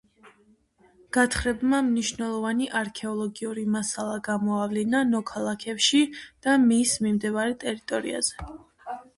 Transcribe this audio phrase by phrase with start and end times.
[1.17, 6.03] გათხრებმა მნიშვნელოვანი არქეოლოგიური მასალა გამოავლინა ნოქალაქევში
[6.47, 8.51] და მის მიმდებარე ტერიტორიაზე.